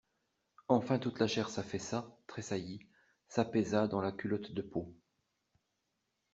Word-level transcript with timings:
Enfin 0.67 0.97
toute 0.97 1.19
la 1.19 1.27
chair 1.27 1.47
s'affaissa, 1.51 2.17
tressaillit, 2.25 2.79
s'apaisa 3.27 3.87
dans 3.87 4.01
la 4.01 4.11
culotte 4.11 4.51
de 4.51 4.63
peau. 4.63 4.95